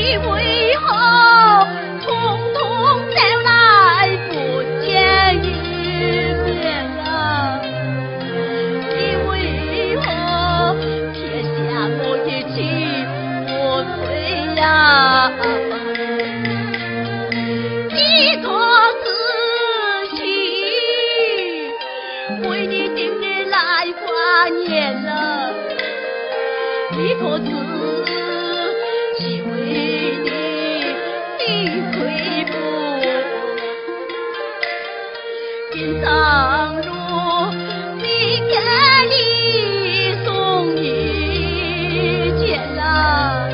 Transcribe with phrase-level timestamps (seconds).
[0.00, 0.49] 一模
[35.80, 36.10] 心疼
[36.82, 36.92] 如
[37.96, 38.02] 你
[38.50, 38.54] 给
[39.08, 39.14] 你
[40.26, 43.48] 送一件啊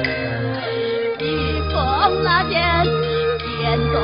[1.21, 2.85] 你从那天
[3.39, 3.97] 天多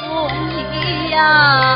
[0.00, 0.28] 风
[0.72, 1.75] 衣呀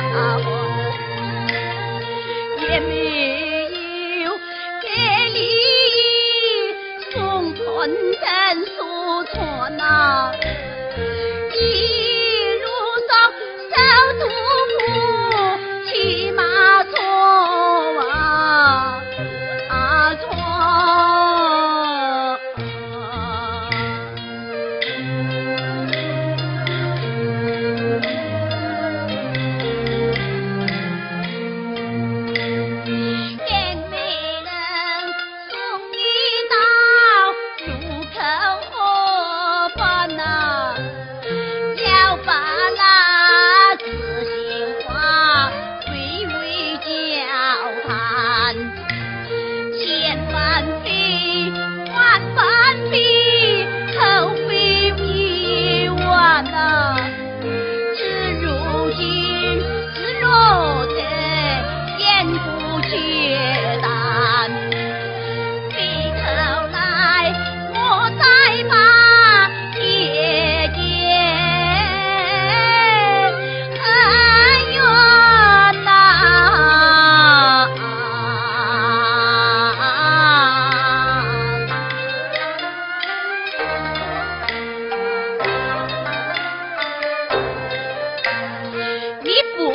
[89.30, 89.70] 你不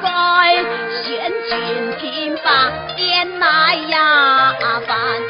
[0.00, 0.54] 该
[1.02, 4.52] 嫌贫平乏嫌那呀
[4.86, 5.20] 烦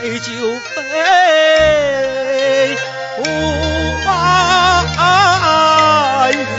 [0.00, 0.76] 就飞
[3.16, 3.22] 不
[4.06, 4.08] 完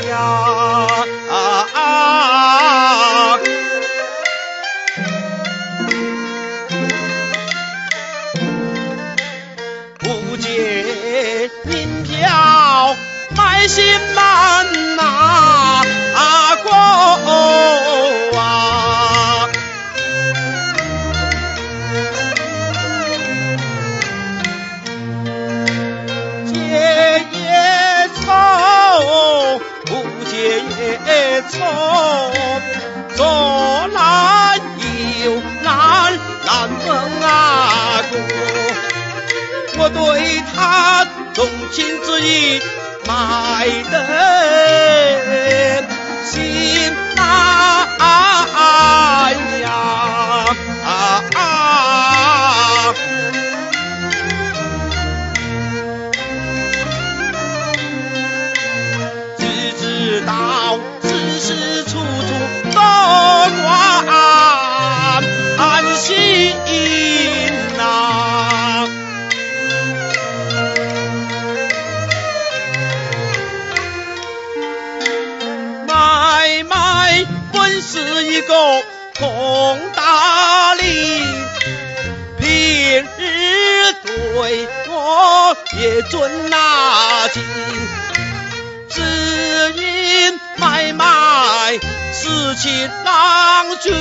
[0.10, 0.15] 呀！
[10.00, 12.96] 不借银票
[13.38, 13.84] 买心
[14.15, 16.08] 难呐
[41.71, 42.59] 亲自一
[43.07, 44.18] 买的
[79.29, 81.21] 个空大理，
[82.39, 87.43] 平日对我也尊那敬。
[88.89, 89.01] 只
[89.75, 91.77] 因买卖
[92.12, 93.93] 事情郎君，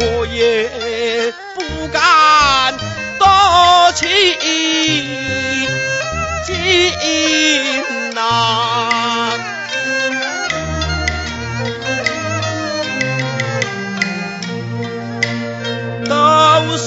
[0.00, 2.76] 我也不敢
[3.18, 4.08] 多情
[6.44, 6.54] 进
[8.14, 9.47] 呐。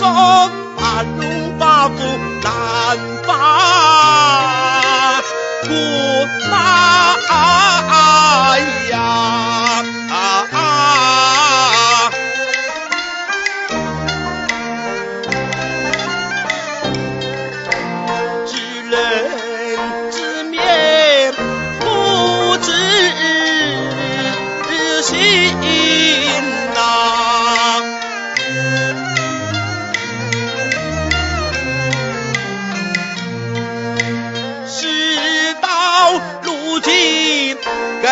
[0.02, 1.94] 都说半龙八股
[2.44, 3.11] 难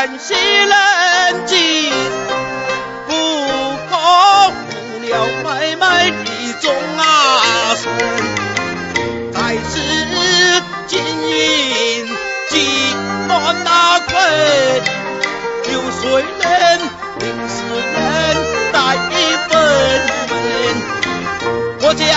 [0.02, 1.92] 更是人尽，
[3.06, 3.12] 不
[3.90, 3.92] 可
[4.70, 4.72] 不
[5.04, 5.12] 了
[5.44, 5.84] 妹妹
[6.24, 7.02] 的中啊
[7.76, 7.84] 孙，
[9.34, 9.38] 在
[9.68, 9.74] 此
[10.88, 12.08] 金银
[12.48, 12.54] 几
[13.28, 13.32] 多
[13.66, 14.16] 那亏，
[15.74, 16.02] 有谁
[16.40, 16.48] 人
[17.20, 17.56] 定是
[17.92, 17.94] 人
[18.72, 19.12] 带一
[19.50, 19.52] 分
[20.30, 20.34] 文？
[21.82, 22.08] 我将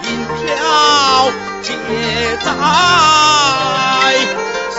[0.00, 0.40] 银票
[1.60, 1.68] 结
[2.42, 2.48] 在
[4.74, 4.78] 手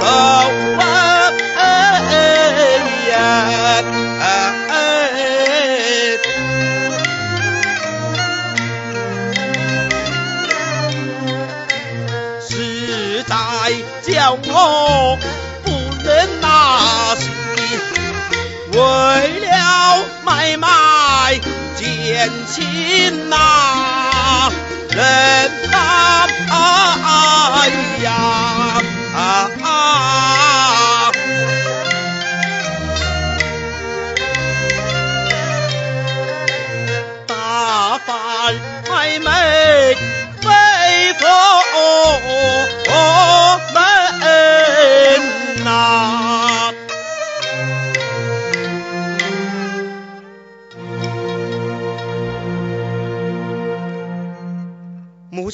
[20.46, 21.40] 买卖
[21.76, 24.52] 奸情呐、
[24.92, 27.72] 人呐、哎
[28.04, 28.80] 呀！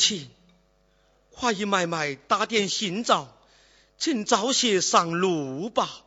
[0.02, 0.28] 亲，
[1.30, 3.38] 快与妹妹打点行早，
[4.00, 6.04] 请早些上路吧。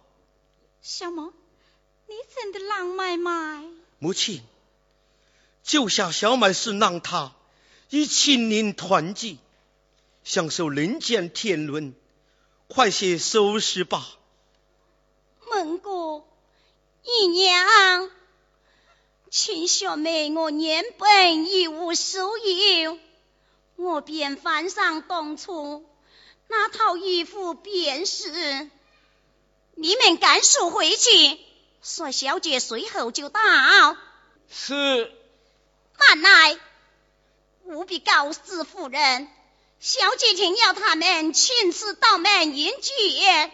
[0.83, 1.33] 小梦，
[2.09, 3.31] 你真的让妹妹？
[4.01, 4.43] 母亲，
[5.63, 7.33] 救下小妹是让他
[7.91, 9.39] 与亲邻团聚，
[10.25, 11.95] 享受人间天伦。
[12.67, 14.19] 快些收拾吧。
[15.49, 16.25] 孟哥
[17.05, 18.11] 姨娘，
[19.31, 22.99] 亲小妹我原本一无所有，
[23.77, 25.85] 我便翻上当初
[26.49, 28.71] 那套衣服便是。
[29.77, 31.39] 你们赶速回去，
[31.83, 33.41] 说小姐随后就到。
[34.49, 35.13] 是。
[35.99, 36.59] 慢来，
[37.65, 39.29] 务必告知夫人，
[39.81, 43.53] 小姐请要他们亲自到门迎接。